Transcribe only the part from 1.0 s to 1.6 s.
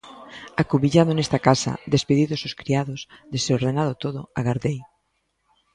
nesta